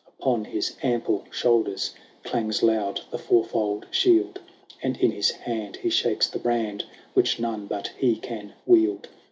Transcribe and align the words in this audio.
Upon 0.19 0.45
his 0.45 0.75
ample 0.81 1.25
shoulders 1.29 1.93
Clangs 2.23 2.63
loud 2.63 3.01
the 3.11 3.19
four 3.19 3.43
fold 3.45 3.85
shield. 3.91 4.39
And 4.81 4.97
in 4.97 5.11
his 5.11 5.29
hand 5.29 5.75
he 5.75 5.91
shakes 5.91 6.25
the 6.25 6.39
brand 6.39 6.85
Which 7.13 7.39
none 7.39 7.67
but 7.67 7.89
he 7.99 8.15
can 8.15 8.53
wield. 8.65 9.09